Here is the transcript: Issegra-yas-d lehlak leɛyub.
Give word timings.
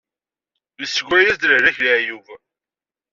Issegra-yas-d 0.83 1.43
lehlak 1.49 1.77
leɛyub. 1.85 2.25